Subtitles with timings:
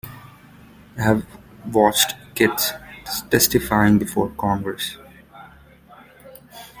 [0.97, 1.27] I have
[1.71, 2.71] watched kids
[3.29, 4.97] testifying before Congress.